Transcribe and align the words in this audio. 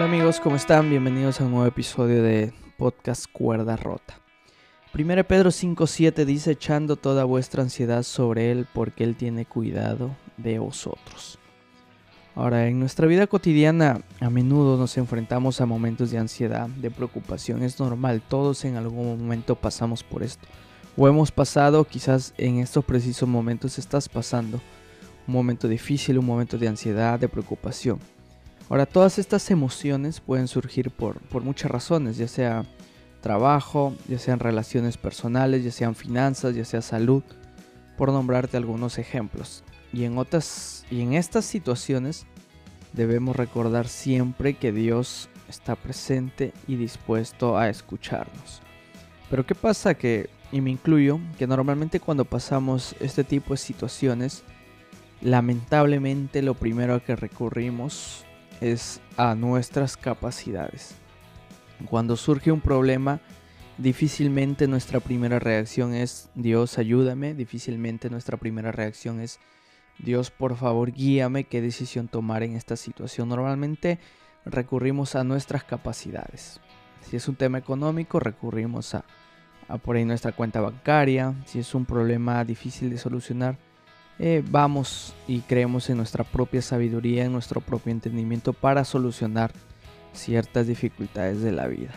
Hola 0.00 0.08
amigos, 0.08 0.40
¿cómo 0.40 0.56
están? 0.56 0.88
Bienvenidos 0.88 1.42
a 1.42 1.44
un 1.44 1.50
nuevo 1.50 1.66
episodio 1.66 2.22
de 2.22 2.54
Podcast 2.78 3.26
Cuerda 3.30 3.76
Rota. 3.76 4.18
1 4.94 5.24
Pedro 5.24 5.50
5.7 5.50 6.24
dice, 6.24 6.52
echando 6.52 6.96
toda 6.96 7.24
vuestra 7.24 7.62
ansiedad 7.62 8.02
sobre 8.02 8.50
Él 8.50 8.66
porque 8.72 9.04
Él 9.04 9.14
tiene 9.14 9.44
cuidado 9.44 10.16
de 10.38 10.58
vosotros. 10.58 11.38
Ahora, 12.34 12.66
en 12.66 12.80
nuestra 12.80 13.06
vida 13.06 13.26
cotidiana 13.26 14.00
a 14.20 14.30
menudo 14.30 14.78
nos 14.78 14.96
enfrentamos 14.96 15.60
a 15.60 15.66
momentos 15.66 16.10
de 16.10 16.16
ansiedad, 16.16 16.66
de 16.66 16.90
preocupación. 16.90 17.62
Es 17.62 17.78
normal, 17.78 18.22
todos 18.26 18.64
en 18.64 18.76
algún 18.76 19.18
momento 19.18 19.54
pasamos 19.54 20.02
por 20.02 20.22
esto. 20.22 20.48
O 20.96 21.08
hemos 21.08 21.30
pasado, 21.30 21.84
quizás 21.84 22.32
en 22.38 22.60
estos 22.60 22.86
precisos 22.86 23.28
momentos 23.28 23.78
estás 23.78 24.08
pasando 24.08 24.62
un 25.28 25.34
momento 25.34 25.68
difícil, 25.68 26.18
un 26.18 26.24
momento 26.24 26.56
de 26.56 26.68
ansiedad, 26.68 27.20
de 27.20 27.28
preocupación. 27.28 27.98
Ahora, 28.70 28.86
todas 28.86 29.18
estas 29.18 29.50
emociones 29.50 30.20
pueden 30.20 30.46
surgir 30.46 30.92
por, 30.92 31.18
por 31.22 31.42
muchas 31.42 31.72
razones, 31.72 32.16
ya 32.16 32.28
sea 32.28 32.64
trabajo, 33.20 33.96
ya 34.08 34.16
sean 34.20 34.38
relaciones 34.38 34.96
personales, 34.96 35.64
ya 35.64 35.72
sean 35.72 35.96
finanzas, 35.96 36.54
ya 36.54 36.64
sea 36.64 36.80
salud, 36.80 37.24
por 37.98 38.12
nombrarte 38.12 38.56
algunos 38.56 38.98
ejemplos. 38.98 39.64
Y 39.92 40.04
en 40.04 40.18
otras 40.18 40.86
y 40.88 41.00
en 41.00 41.14
estas 41.14 41.44
situaciones 41.46 42.26
debemos 42.92 43.34
recordar 43.34 43.88
siempre 43.88 44.54
que 44.54 44.70
Dios 44.70 45.28
está 45.48 45.74
presente 45.74 46.52
y 46.68 46.76
dispuesto 46.76 47.58
a 47.58 47.68
escucharnos. 47.68 48.62
Pero 49.28 49.44
¿qué 49.44 49.56
pasa 49.56 49.94
que 49.94 50.30
y 50.52 50.60
me 50.60 50.70
incluyo 50.70 51.18
que 51.38 51.48
normalmente 51.48 51.98
cuando 51.98 52.24
pasamos 52.24 52.94
este 53.00 53.24
tipo 53.24 53.52
de 53.52 53.56
situaciones 53.56 54.44
lamentablemente 55.22 56.40
lo 56.40 56.54
primero 56.54 56.94
a 56.94 57.00
que 57.00 57.16
recurrimos 57.16 58.24
es 58.60 59.00
a 59.16 59.34
nuestras 59.34 59.96
capacidades. 59.96 60.94
Cuando 61.88 62.16
surge 62.16 62.52
un 62.52 62.60
problema, 62.60 63.20
difícilmente 63.78 64.68
nuestra 64.68 65.00
primera 65.00 65.38
reacción 65.38 65.94
es 65.94 66.28
Dios 66.34 66.78
ayúdame, 66.78 67.34
difícilmente 67.34 68.10
nuestra 68.10 68.36
primera 68.36 68.72
reacción 68.72 69.20
es 69.20 69.40
Dios 69.98 70.30
por 70.30 70.56
favor 70.56 70.92
guíame 70.92 71.44
qué 71.44 71.60
decisión 71.60 72.08
tomar 72.08 72.42
en 72.42 72.56
esta 72.56 72.76
situación. 72.76 73.28
Normalmente 73.28 73.98
recurrimos 74.44 75.14
a 75.14 75.24
nuestras 75.24 75.64
capacidades. 75.64 76.60
Si 77.02 77.16
es 77.16 77.28
un 77.28 77.36
tema 77.36 77.58
económico, 77.58 78.20
recurrimos 78.20 78.94
a, 78.94 79.04
por 79.82 79.96
ahí 79.96 80.04
nuestra 80.04 80.32
cuenta 80.32 80.60
bancaria. 80.60 81.34
Si 81.46 81.58
es 81.58 81.74
un 81.74 81.84
problema 81.84 82.44
difícil 82.44 82.90
de 82.90 82.98
solucionar, 82.98 83.58
eh, 84.22 84.44
vamos 84.50 85.14
y 85.26 85.40
creemos 85.40 85.88
en 85.88 85.96
nuestra 85.96 86.24
propia 86.24 86.60
sabiduría, 86.60 87.24
en 87.24 87.32
nuestro 87.32 87.62
propio 87.62 87.90
entendimiento 87.90 88.52
para 88.52 88.84
solucionar 88.84 89.50
ciertas 90.12 90.66
dificultades 90.66 91.40
de 91.40 91.52
la 91.52 91.66
vida. 91.66 91.92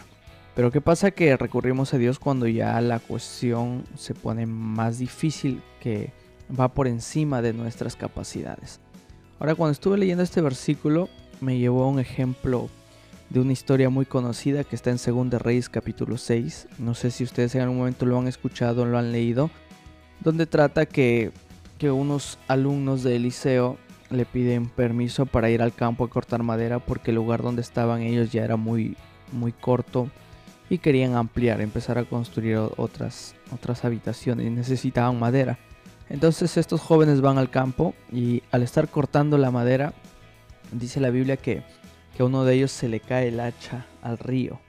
Pero 0.55 0.71
¿qué 0.71 0.79
pasa? 0.79 1.11
Que 1.11 1.35
recurrimos 1.35 1.93
a 1.93 1.97
Dios 1.97 2.19
cuando 2.19 2.47
ya 2.47 2.79
la 2.79 2.99
cuestión 2.99 3.83
se 3.97 4.13
pone 4.13 4.45
más 4.45 4.99
difícil, 4.99 5.61
que 5.81 6.13
va 6.57 6.69
por 6.69 6.87
encima 6.87 7.41
de 7.41 7.51
nuestras 7.51 7.97
capacidades. 7.97 8.79
Ahora, 9.37 9.55
cuando 9.55 9.73
estuve 9.73 9.97
leyendo 9.97 10.23
este 10.23 10.39
versículo, 10.39 11.09
me 11.41 11.57
llevó 11.57 11.83
a 11.83 11.87
un 11.87 11.99
ejemplo 11.99 12.69
de 13.31 13.41
una 13.41 13.51
historia 13.51 13.89
muy 13.89 14.05
conocida 14.05 14.63
que 14.63 14.77
está 14.77 14.91
en 14.91 15.29
2 15.29 15.41
Reyes 15.41 15.67
capítulo 15.67 16.17
6. 16.17 16.69
No 16.79 16.93
sé 16.93 17.11
si 17.11 17.25
ustedes 17.25 17.53
en 17.55 17.63
algún 17.63 17.79
momento 17.79 18.05
lo 18.05 18.17
han 18.17 18.29
escuchado 18.29 18.83
o 18.83 18.85
lo 18.85 18.97
han 18.97 19.11
leído, 19.11 19.49
donde 20.21 20.45
trata 20.45 20.85
que 20.85 21.33
que 21.77 21.91
unos 21.91 22.39
alumnos 22.47 23.03
del 23.03 23.23
liceo 23.23 23.77
le 24.09 24.25
piden 24.25 24.67
permiso 24.67 25.25
para 25.25 25.49
ir 25.49 25.61
al 25.61 25.73
campo 25.73 26.03
a 26.03 26.09
cortar 26.09 26.43
madera 26.43 26.79
porque 26.79 27.11
el 27.11 27.15
lugar 27.15 27.41
donde 27.41 27.61
estaban 27.61 28.01
ellos 28.01 28.31
ya 28.31 28.43
era 28.43 28.55
muy, 28.55 28.95
muy 29.31 29.51
corto 29.51 30.09
y 30.69 30.77
querían 30.77 31.15
ampliar, 31.15 31.61
empezar 31.61 31.97
a 31.97 32.05
construir 32.05 32.57
otras, 32.77 33.35
otras 33.51 33.83
habitaciones 33.85 34.47
y 34.47 34.49
necesitaban 34.49 35.19
madera. 35.19 35.57
Entonces 36.09 36.57
estos 36.57 36.81
jóvenes 36.81 37.21
van 37.21 37.37
al 37.37 37.49
campo 37.49 37.93
y 38.11 38.43
al 38.51 38.63
estar 38.63 38.87
cortando 38.87 39.37
la 39.37 39.51
madera, 39.51 39.93
dice 40.71 40.99
la 40.99 41.09
Biblia 41.09 41.37
que, 41.37 41.63
que 42.15 42.23
a 42.23 42.25
uno 42.25 42.45
de 42.45 42.55
ellos 42.55 42.71
se 42.71 42.87
le 42.87 42.99
cae 42.99 43.29
el 43.29 43.39
hacha 43.39 43.85
al 44.01 44.17
río. 44.17 44.59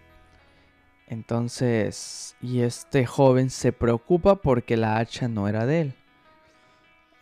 Entonces, 1.07 2.35
y 2.41 2.61
este 2.61 3.05
joven 3.05 3.51
se 3.51 3.73
preocupa 3.73 4.37
porque 4.37 4.77
la 4.77 4.99
hacha 4.99 5.29
no 5.29 5.49
era 5.49 5.67
de 5.67 5.83
él. 5.83 5.95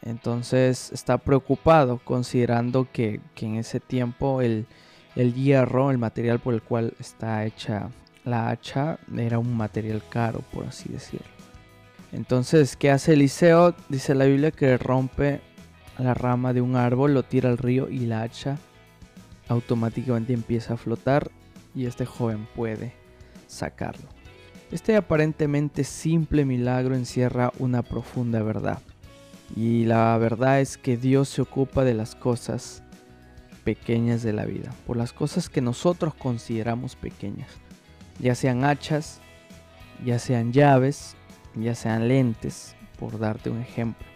Entonces 0.03 0.91
está 0.93 1.19
preocupado 1.19 2.01
considerando 2.05 2.89
que, 2.93 3.21
en 3.37 3.57
ese 3.57 3.81
tiempo 3.81 4.43
el, 4.43 4.67
hierro, 5.15 5.91
el 5.91 5.99
material 5.99 6.41
por 6.41 6.55
el 6.55 6.63
cual 6.63 6.95
está 6.99 7.45
hecha 7.45 7.89
la 8.25 8.51
hacha, 8.51 8.99
era 9.17 9.39
un 9.39 9.57
material 9.57 10.03
caro, 10.09 10.41
por 10.53 10.67
así 10.67 10.89
decirlo. 10.89 11.27
Entonces, 12.13 12.77
¿qué 12.77 12.91
hace 12.91 13.15
Eliseo? 13.15 13.75
Dice 13.89 14.15
la 14.15 14.27
Biblia 14.27 14.51
que 14.51 14.77
rompe 14.77 15.41
la 15.99 16.15
rama 16.15 16.53
de 16.53 16.61
un 16.61 16.77
árbol, 16.77 17.15
lo 17.15 17.23
tira 17.23 17.49
al 17.49 17.59
río 17.59 17.89
y 17.89 18.01
la 18.01 18.23
hacha 18.23 18.59
automáticamente 19.49 20.33
empieza 20.33 20.75
a 20.75 20.77
flotar 20.77 21.31
y 21.75 21.87
este 21.87 22.07
joven 22.07 22.47
puede 22.55 22.93
sacarlo. 23.47 24.09
Este 24.71 24.97
aparentemente 24.97 25.85
simple 25.85 26.45
milagro 26.45 26.95
encierra 26.95 27.53
una 27.59 27.83
profunda 27.83 28.43
verdad. 28.43 28.81
Y 29.55 29.85
la 29.85 30.17
verdad 30.19 30.61
es 30.61 30.79
que 30.79 30.97
Dios 30.97 31.29
se 31.29 31.43
ocupa 31.43 31.85
de 31.85 31.95
las 31.95 32.15
cosas 32.15 32.83
pequeñas 33.65 34.23
de 34.23 34.33
la 34.33 34.45
vida, 34.45 34.73
por 34.87 34.97
las 34.97 35.13
cosas 35.13 35.49
que 35.49 35.61
nosotros 35.61 36.15
consideramos 36.15 36.97
pequeñas, 36.97 37.49
ya 38.19 38.35
sean 38.35 38.65
hachas, 38.65 39.21
ya 40.05 40.19
sean 40.19 40.53
llaves, 40.53 41.17
ya 41.55 41.75
sean 41.75 42.09
lentes, 42.09 42.75
por 42.99 43.19
darte 43.19 43.51
un 43.51 43.61
ejemplo. 43.61 44.07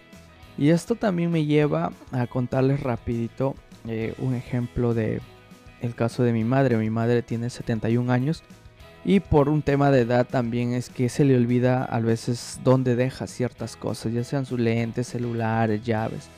Y 0.59 0.71
esto 0.71 0.95
también 0.95 1.31
me 1.31 1.45
lleva 1.45 1.93
a 2.13 2.27
contarles 2.27 2.83
rapidito 2.83 3.55
eh, 3.87 4.15
un 4.19 4.35
ejemplo 4.35 4.95
de 4.95 5.21
el 5.81 5.95
caso 5.95 6.23
de 6.23 6.33
mi 6.33 6.45
madre. 6.45 6.77
Mi 6.77 6.91
madre 6.91 7.23
tiene 7.23 7.51
71 7.51 8.11
años 8.11 8.43
y 9.09 9.21
por 9.21 9.49
un 9.49 9.63
tema 9.63 9.93
de 9.93 10.01
edad 10.01 10.27
también 10.27 10.73
es 10.73 10.91
que 10.91 11.09
se 11.09 11.25
le 11.25 11.37
olvida 11.37 11.85
a 11.85 12.01
veces 12.01 12.59
dónde 12.65 12.97
deja 12.97 13.29
ciertas 13.29 13.77
cosas, 13.77 14.13
ya 14.13 14.25
sean 14.25 14.47
sus 14.47 14.59
lentes, 14.59 15.07
celulares, 15.07 15.85
llaves. 15.85 16.29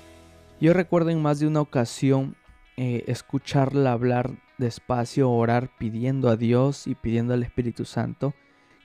Yo 0.60 0.74
recuerdo 0.74 1.08
en 1.08 1.22
más 1.22 1.40
de 1.40 1.46
una 1.46 1.62
ocasión 1.62 2.36
eh, 2.76 3.04
escucharla 3.06 3.92
hablar 3.92 4.32
despacio, 4.58 5.30
orar 5.30 5.70
pidiendo 5.78 6.28
a 6.28 6.36
Dios 6.36 6.86
y 6.86 6.94
pidiendo 6.94 7.32
al 7.32 7.42
Espíritu 7.42 7.86
Santo 7.86 8.34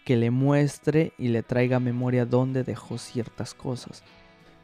que 0.05 0.15
le 0.15 0.31
muestre 0.31 1.11
y 1.17 1.27
le 1.27 1.43
traiga 1.43 1.81
memoria 1.81 2.25
dónde 2.25 2.63
dejó 2.63 2.97
ciertas 2.97 3.53
cosas. 3.53 4.01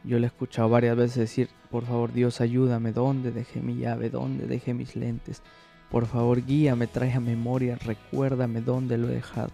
Yo 0.05 0.17
le 0.17 0.27
he 0.27 0.27
escuchado 0.27 0.69
varias 0.69 0.95
veces 0.95 1.17
decir, 1.17 1.49
por 1.69 1.85
favor 1.85 2.13
Dios 2.13 2.39
ayúdame, 2.39 2.93
dónde 2.93 3.31
dejé 3.31 3.59
mi 3.59 3.75
llave, 3.75 4.09
dónde 4.09 4.47
dejé 4.47 4.73
mis 4.73 4.95
lentes. 4.95 5.43
Por 5.89 6.05
favor, 6.05 6.45
guíame, 6.45 6.87
trae 6.87 7.13
a 7.13 7.19
memoria, 7.19 7.77
recuérdame 7.77 8.61
dónde 8.61 8.97
lo 8.97 9.09
he 9.09 9.15
dejado. 9.15 9.51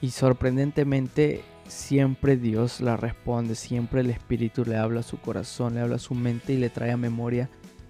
Y 0.00 0.10
sorprendentemente, 0.10 1.42
siempre 1.66 2.36
Dios 2.36 2.80
la 2.80 2.96
responde, 2.96 3.54
siempre 3.54 4.00
el 4.00 4.10
Espíritu 4.10 4.64
le 4.64 4.76
habla 4.76 5.00
a 5.00 5.04
su 5.04 5.18
corazón, 5.18 5.74
le 5.74 5.80
habla 5.80 5.96
a 5.96 6.00
su 6.00 6.14
mente 6.14 6.52
y 6.52 6.58
le 6.58 6.70
trae 6.70 6.92
a 6.92 6.96
memoria 6.96 7.48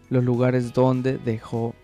los 0.08 0.24
lugares 0.24 0.72
donde 0.72 1.18
dejó 1.18 1.74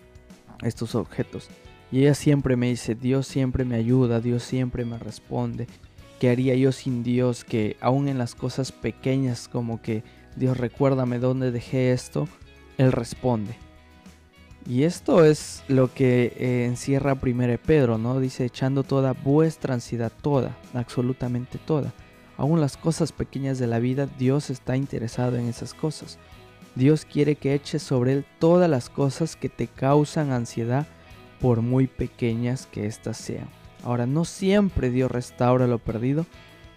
estos 0.63 0.95
objetos. 0.95 1.49
Y 1.91 2.01
ella 2.01 2.13
siempre 2.13 2.55
me 2.55 2.69
dice, 2.69 2.95
Dios 2.95 3.27
siempre 3.27 3.65
me 3.65 3.75
ayuda, 3.75 4.19
Dios 4.19 4.43
siempre 4.43 4.85
me 4.85 4.99
responde. 4.99 5.67
¿Qué 6.19 6.29
haría 6.29 6.53
yo 6.55 6.71
sin 6.71 7.01
Dios? 7.03 7.43
Que 7.43 7.77
aún 7.81 8.07
en 8.07 8.17
las 8.17 8.35
cosas 8.35 8.71
pequeñas 8.71 9.47
como 9.47 9.81
que 9.81 10.03
Dios 10.35 10.57
recuérdame 10.57 11.17
dónde 11.17 11.51
dejé 11.51 11.91
esto, 11.91 12.27
Él 12.77 12.91
responde. 12.91 13.55
Y 14.67 14.83
esto 14.83 15.25
es 15.25 15.63
lo 15.67 15.93
que 15.93 16.33
eh, 16.37 16.65
encierra 16.65 17.15
primero 17.15 17.57
Pedro, 17.57 17.97
¿no? 17.97 18.19
Dice, 18.19 18.45
echando 18.45 18.83
toda 18.83 19.13
vuestra 19.13 19.73
ansiedad, 19.73 20.11
toda, 20.21 20.57
absolutamente 20.73 21.57
toda. 21.57 21.93
Aún 22.37 22.61
las 22.61 22.77
cosas 22.77 23.11
pequeñas 23.11 23.59
de 23.59 23.67
la 23.67 23.79
vida, 23.79 24.07
Dios 24.17 24.49
está 24.49 24.77
interesado 24.77 25.37
en 25.37 25.47
esas 25.47 25.73
cosas. 25.73 26.19
Dios 26.75 27.05
quiere 27.05 27.35
que 27.35 27.53
eches 27.53 27.81
sobre 27.81 28.13
Él 28.13 28.25
todas 28.37 28.69
las 28.69 28.89
cosas 28.89 29.35
que 29.35 29.49
te 29.49 29.67
causan 29.67 30.31
ansiedad, 30.31 30.87
por 31.39 31.61
muy 31.61 31.87
pequeñas 31.87 32.67
que 32.67 32.85
éstas 32.85 33.17
sean. 33.17 33.47
Ahora, 33.83 34.05
no 34.05 34.25
siempre 34.25 34.89
Dios 34.89 35.09
restaura 35.09 35.67
lo 35.67 35.79
perdido, 35.79 36.25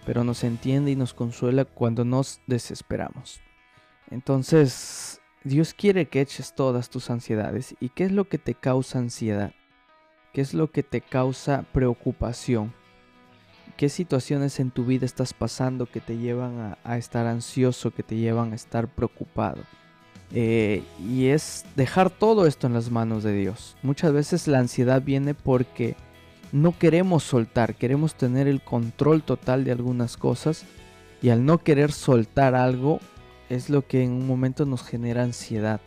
pero 0.05 0.23
nos 0.23 0.43
entiende 0.43 0.91
y 0.91 0.95
nos 0.95 1.13
consuela 1.13 1.65
cuando 1.65 2.05
nos 2.05 2.39
desesperamos. 2.47 3.41
Entonces, 4.09 5.21
Dios 5.43 5.73
quiere 5.73 6.07
que 6.07 6.21
eches 6.21 6.53
todas 6.53 6.89
tus 6.89 7.09
ansiedades. 7.09 7.75
¿Y 7.81 7.89
qué 7.89 8.05
es 8.05 8.11
lo 8.11 8.29
que 8.29 8.37
te 8.37 8.53
causa 8.53 8.99
ansiedad? 8.99 9.51
¿Qué 10.31 10.41
es 10.41 10.53
lo 10.53 10.71
que 10.71 10.83
te 10.83 11.01
causa 11.01 11.65
preocupación? 11.73 12.73
¿Qué 13.75 13.89
situaciones 13.89 14.59
en 14.59 14.71
tu 14.71 14.85
vida 14.85 15.05
estás 15.05 15.33
pasando 15.33 15.85
que 15.85 15.99
te 15.99 16.17
llevan 16.17 16.77
a, 16.83 16.97
estar 16.97 17.25
ansioso, 17.25 17.91
que 17.91 18.03
te 18.03 18.15
llevan 18.15 18.53
a 18.53 18.55
estar 18.55 18.87
preocupado? 18.87 19.61
Eh, 20.31 20.81
y 21.05 21.27
es 21.27 21.65
dejar 21.75 22.09
todo 22.09 22.47
esto 22.47 22.67
en 22.67 22.73
las 22.73 22.89
manos 22.89 23.23
de 23.23 23.33
Dios. 23.33 23.75
Muchas 23.83 24.13
veces 24.13 24.47
la 24.47 24.59
ansiedad 24.59 25.01
viene 25.01 25.33
porque 25.33 25.95
no 26.53 26.77
queremos 26.77 27.23
soltar, 27.23 27.75
queremos 27.75 28.15
tener 28.15 28.47
el 28.47 28.61
control 28.61 29.23
total 29.23 29.65
de 29.65 29.71
algunas 29.71 30.15
cosas 30.15 30.63
y 31.21 31.29
al 31.29 31.45
no 31.45 31.57
querer 31.57 31.91
soltar 31.91 32.55
algo 32.55 32.99
es 33.53 33.69
lo 33.69 33.87
que 33.87 34.03
en 34.03 34.11
un 34.11 34.27
momento 34.27 34.65
nos 34.65 34.83
genera 34.83 35.23
ansiedad. 35.23 35.79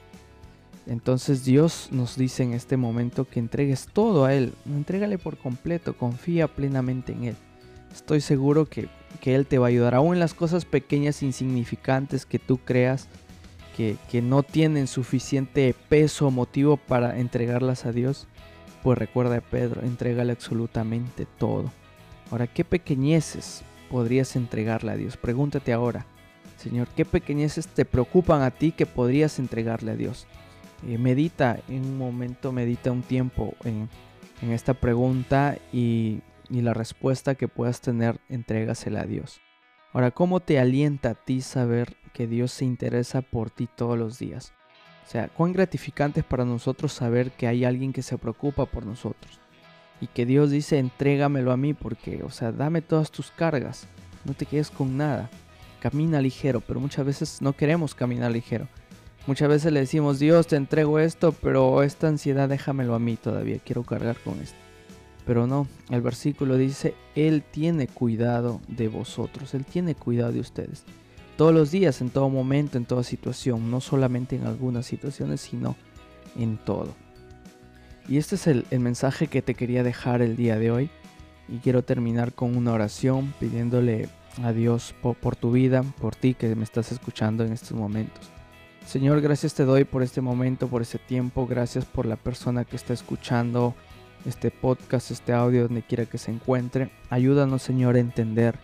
Entonces 0.86 1.44
Dios 1.44 1.88
nos 1.90 2.16
dice 2.16 2.44
en 2.44 2.52
este 2.52 2.76
momento 2.76 3.28
que 3.28 3.40
entregues 3.40 3.88
todo 3.92 4.24
a 4.24 4.34
Él, 4.34 4.52
entrégale 4.66 5.18
por 5.18 5.36
completo, 5.36 5.96
confía 5.96 6.46
plenamente 6.46 7.12
en 7.12 7.24
Él. 7.24 7.36
Estoy 7.92 8.20
seguro 8.20 8.66
que, 8.66 8.88
Él 9.24 9.46
te 9.46 9.58
va 9.58 9.66
a 9.66 9.68
ayudar, 9.68 9.94
aún 9.94 10.14
en 10.14 10.20
las 10.20 10.34
cosas 10.34 10.64
pequeñas, 10.64 11.22
insignificantes 11.22 12.24
que 12.24 12.38
tú 12.38 12.58
creas 12.58 13.08
que, 13.76 13.96
que 14.10 14.22
no 14.22 14.42
tienen 14.44 14.86
suficiente 14.86 15.74
peso 15.88 16.28
o 16.28 16.30
motivo 16.30 16.76
para 16.76 17.18
entregarlas 17.18 17.84
a 17.84 17.92
Dios. 17.92 18.28
Pues 18.84 18.96
recuerda 18.96 19.40
Pedro, 19.40 19.82
entrégale 19.82 20.32
absolutamente 20.32 21.26
todo. 21.38 21.72
Ahora, 22.30 22.46
¿qué 22.46 22.64
pequeñeces 22.64 23.62
podrías 23.90 24.36
entregarle 24.36 24.92
a 24.92 24.96
Dios? 24.96 25.16
Pregúntate 25.16 25.72
ahora, 25.72 26.06
Señor, 26.66 26.88
¿qué 26.96 27.04
pequeñeces 27.04 27.68
te 27.68 27.84
preocupan 27.84 28.42
a 28.42 28.50
ti 28.50 28.72
que 28.72 28.86
podrías 28.86 29.38
entregarle 29.38 29.92
a 29.92 29.94
Dios? 29.94 30.26
Eh, 30.84 30.98
medita 30.98 31.60
en 31.68 31.84
un 31.84 31.96
momento, 31.96 32.50
medita 32.50 32.90
un 32.90 33.02
tiempo 33.02 33.54
en, 33.62 33.88
esta 34.50 34.74
pregunta 34.74 35.58
y, 35.72 36.22
la 36.50 36.74
respuesta 36.74 37.36
que 37.36 37.46
puedas 37.46 37.80
tener, 37.80 38.18
entrégasela 38.28 39.02
a 39.02 39.06
Dios. 39.06 39.40
Ahora, 39.92 40.10
¿cómo 40.10 40.40
te 40.40 40.58
alienta 40.58 41.10
a 41.10 41.14
ti 41.14 41.40
saber 41.40 41.96
que 42.12 42.26
Dios 42.26 42.50
se 42.50 42.64
interesa 42.64 43.22
por 43.22 43.50
ti 43.50 43.68
todos 43.72 43.96
los 43.96 44.18
días? 44.18 44.52
O 45.06 45.08
sea, 45.08 45.28
cuán 45.28 45.52
gratificante 45.52 46.18
es 46.18 46.26
para 46.26 46.44
nosotros 46.44 46.92
saber 46.92 47.30
que 47.30 47.46
hay 47.46 47.64
alguien 47.64 47.92
que 47.92 48.02
se 48.02 48.18
preocupa 48.18 48.66
por 48.66 48.84
nosotros. 48.84 49.38
Y 50.00 50.08
que 50.08 50.26
Dios 50.26 50.50
dice, 50.50 50.80
entrégamelo 50.80 51.52
a 51.52 51.56
mí 51.56 51.74
porque, 51.74 52.24
o 52.24 52.30
sea, 52.30 52.50
dame 52.50 52.82
todas 52.82 53.12
tus 53.12 53.30
cargas. 53.30 53.86
No 54.24 54.34
te 54.34 54.46
quedes 54.46 54.72
con 54.72 54.96
nada. 54.96 55.30
Camina 55.90 56.20
ligero, 56.20 56.60
pero 56.60 56.80
muchas 56.80 57.06
veces 57.06 57.40
no 57.40 57.52
queremos 57.52 57.94
caminar 57.94 58.32
ligero. 58.32 58.66
Muchas 59.28 59.48
veces 59.48 59.72
le 59.72 59.78
decimos, 59.78 60.18
Dios, 60.18 60.48
te 60.48 60.56
entrego 60.56 60.98
esto, 60.98 61.30
pero 61.30 61.84
esta 61.84 62.08
ansiedad 62.08 62.48
déjamelo 62.48 62.92
a 62.96 62.98
mí 62.98 63.14
todavía, 63.16 63.60
quiero 63.64 63.84
cargar 63.84 64.16
con 64.18 64.40
esto. 64.40 64.56
Pero 65.24 65.46
no, 65.46 65.68
el 65.90 66.02
versículo 66.02 66.56
dice, 66.56 66.94
Él 67.14 67.44
tiene 67.48 67.86
cuidado 67.86 68.60
de 68.66 68.88
vosotros, 68.88 69.54
Él 69.54 69.64
tiene 69.64 69.94
cuidado 69.94 70.32
de 70.32 70.40
ustedes. 70.40 70.82
Todos 71.36 71.54
los 71.54 71.70
días, 71.70 72.00
en 72.00 72.10
todo 72.10 72.28
momento, 72.30 72.78
en 72.78 72.84
toda 72.84 73.04
situación, 73.04 73.70
no 73.70 73.80
solamente 73.80 74.34
en 74.34 74.44
algunas 74.44 74.86
situaciones, 74.86 75.40
sino 75.40 75.76
en 76.36 76.56
todo. 76.56 76.96
Y 78.08 78.16
este 78.16 78.34
es 78.34 78.48
el, 78.48 78.66
mensaje 78.80 79.28
que 79.28 79.40
te 79.40 79.54
quería 79.54 79.84
dejar 79.84 80.20
el 80.20 80.34
día 80.34 80.58
de 80.58 80.72
hoy. 80.72 80.90
Y 81.48 81.58
quiero 81.58 81.84
terminar 81.84 82.32
con 82.32 82.56
una 82.56 82.72
oración 82.72 83.32
pidiéndole 83.38 84.08
a 84.42 84.52
Dios 84.52 84.94
por 85.00 85.36
tu 85.36 85.52
vida, 85.52 85.82
por 85.82 86.14
ti 86.14 86.34
que 86.34 86.54
me 86.54 86.64
estás 86.64 86.92
escuchando 86.92 87.44
en 87.44 87.52
estos 87.52 87.72
momentos. 87.72 88.30
Señor, 88.86 89.20
gracias 89.20 89.54
te 89.54 89.64
doy 89.64 89.84
por 89.84 90.02
este 90.02 90.20
momento, 90.20 90.68
por 90.68 90.82
este 90.82 90.98
tiempo. 90.98 91.46
Gracias 91.46 91.84
por 91.84 92.06
la 92.06 92.16
persona 92.16 92.64
que 92.64 92.76
está 92.76 92.92
escuchando 92.92 93.74
este 94.24 94.50
podcast, 94.50 95.10
este 95.10 95.32
audio, 95.32 95.64
donde 95.64 95.82
quiera 95.82 96.06
que 96.06 96.18
se 96.18 96.30
encuentre. 96.30 96.90
Ayúdanos, 97.10 97.62
Señor, 97.62 97.96
a 97.96 98.00
entender 98.00 98.56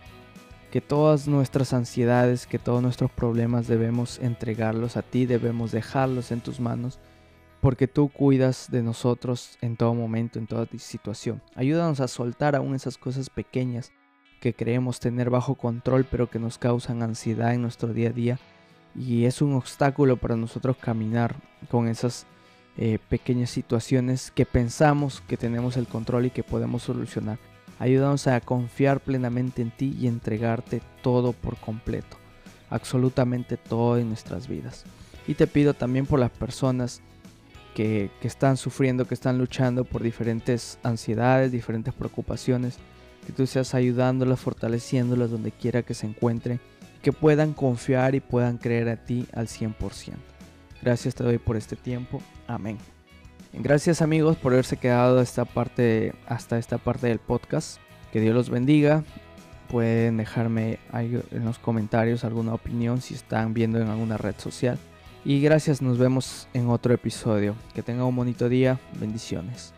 que 0.71 0.81
todas 0.81 1.27
nuestras 1.27 1.73
ansiedades, 1.73 2.47
que 2.47 2.57
todos 2.57 2.81
nuestros 2.81 3.11
problemas 3.11 3.67
debemos 3.67 4.17
entregarlos 4.19 4.97
a 4.97 5.01
ti, 5.01 5.25
debemos 5.25 5.71
dejarlos 5.71 6.31
en 6.31 6.41
tus 6.41 6.59
manos, 6.59 6.99
porque 7.61 7.87
tú 7.87 8.09
cuidas 8.09 8.71
de 8.71 8.81
nosotros 8.81 9.57
en 9.61 9.75
todo 9.75 9.93
momento, 9.93 10.39
en 10.39 10.47
toda 10.47 10.67
situación. 10.77 11.41
Ayúdanos 11.53 11.99
a 11.99 12.07
soltar 12.07 12.55
aún 12.55 12.75
esas 12.75 12.97
cosas 12.97 13.29
pequeñas 13.29 13.91
que 14.43 14.53
creemos 14.53 14.99
tener 14.99 15.29
bajo 15.29 15.55
control, 15.55 16.03
pero 16.03 16.29
que 16.29 16.37
nos 16.37 16.57
causan 16.57 17.01
ansiedad 17.01 17.53
en 17.53 17.61
nuestro 17.61 17.93
día 17.93 18.09
a 18.09 18.11
día 18.11 18.39
y 18.93 19.23
es 19.23 19.41
un 19.41 19.53
obstáculo 19.53 20.17
para 20.17 20.35
nosotros 20.35 20.75
caminar 20.75 21.33
con 21.71 21.87
esas 21.87 22.25
eh, 22.75 22.99
pequeñas 23.07 23.51
situaciones 23.51 24.31
que 24.31 24.45
pensamos 24.45 25.23
que 25.29 25.37
tenemos 25.37 25.77
el 25.77 25.87
control 25.87 26.25
y 26.25 26.29
que 26.29 26.43
podemos 26.43 26.83
solucionar. 26.83 27.39
Ayúdanos 27.79 28.27
a 28.27 28.41
confiar 28.41 28.99
plenamente 28.99 29.61
en 29.61 29.71
ti 29.71 29.95
y 29.97 30.07
entregarte 30.07 30.81
todo 31.01 31.31
por 31.31 31.55
completo, 31.55 32.17
absolutamente 32.69 33.55
todo 33.55 33.97
en 33.97 34.09
nuestras 34.09 34.49
vidas. 34.49 34.83
Y 35.25 35.35
te 35.35 35.47
pido 35.47 35.73
también 35.73 36.05
por 36.05 36.19
las 36.19 36.31
personas 36.31 37.01
que, 37.75 38.11
que 38.19 38.27
están 38.27 38.57
sufriendo, 38.57 39.05
que 39.05 39.13
están 39.13 39.37
luchando 39.37 39.85
por 39.85 40.03
diferentes 40.03 40.79
ansiedades, 40.83 41.53
diferentes 41.53 41.93
preocupaciones, 41.93 42.77
que 43.23 43.33
tú 43.33 43.47
seas 43.47 43.73
ayudándolas, 43.73 44.39
fortaleciéndolas 44.39 45.31
donde 45.31 45.51
quiera 45.51 45.83
que 45.83 45.93
se 45.93 46.05
encuentren 46.07 46.59
que 47.03 47.11
puedan 47.11 47.53
confiar 47.53 48.15
y 48.15 48.21
puedan 48.21 48.57
creer 48.57 48.89
a 48.89 48.95
ti 48.95 49.27
al 49.33 49.47
100%. 49.47 50.13
Gracias 50.81 51.13
te 51.13 51.23
doy 51.23 51.37
por 51.37 51.57
este 51.57 51.75
tiempo. 51.75 52.21
Amén. 52.47 52.77
Gracias 53.51 54.01
amigos 54.01 54.37
por 54.37 54.53
haberse 54.53 54.77
quedado 54.77 55.21
esta 55.21 55.45
parte, 55.45 56.15
hasta 56.25 56.57
esta 56.57 56.77
parte 56.79 57.07
del 57.07 57.19
podcast. 57.19 57.79
Que 58.11 58.21
Dios 58.21 58.33
los 58.33 58.49
bendiga. 58.49 59.03
Pueden 59.69 60.17
dejarme 60.17 60.79
en 60.93 61.45
los 61.45 61.59
comentarios 61.59 62.23
alguna 62.23 62.53
opinión 62.53 63.01
si 63.01 63.13
están 63.13 63.53
viendo 63.53 63.79
en 63.79 63.89
alguna 63.89 64.17
red 64.17 64.35
social. 64.37 64.79
Y 65.25 65.41
gracias, 65.41 65.81
nos 65.81 65.97
vemos 65.97 66.47
en 66.53 66.69
otro 66.69 66.93
episodio. 66.93 67.55
Que 67.73 67.83
tengan 67.83 68.05
un 68.05 68.15
bonito 68.15 68.49
día. 68.49 68.79
Bendiciones. 68.99 69.73